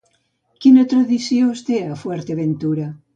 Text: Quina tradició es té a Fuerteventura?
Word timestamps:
Quina 0.63 0.85
tradició 0.93 1.49
es 1.57 1.61
té 1.67 1.77
a 1.91 1.99
Fuerteventura? 2.05 2.87